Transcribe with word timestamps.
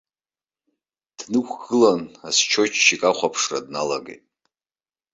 Днықәгылан, 1.19 2.01
асчиотчик 2.27 3.01
ахәаԥшра 3.09 3.59
дналагеит. 3.65 4.23